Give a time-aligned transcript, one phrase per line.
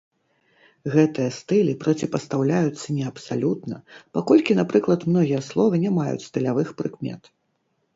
[0.95, 3.75] Гэтыя стылі проціпастаўляюцца не абсалютна,
[4.19, 7.21] паколькі, напрыклад, многія словы не маюць стылявых прыкмет.